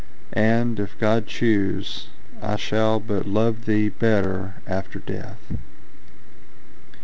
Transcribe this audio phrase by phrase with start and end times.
[0.33, 2.07] —and, if God choose,
[2.41, 5.53] I shall but love thee better after death.